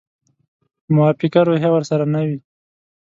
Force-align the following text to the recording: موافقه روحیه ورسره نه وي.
موافقه 0.95 1.39
روحیه 1.47 1.69
ورسره 1.73 2.05
نه 2.13 2.21
وي. 2.27 2.39